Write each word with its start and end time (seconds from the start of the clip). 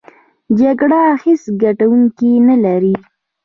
جګړه 0.59 1.01
هېڅ 1.23 1.43
ګټوونکی 1.61 2.31
نلري! 2.47 2.93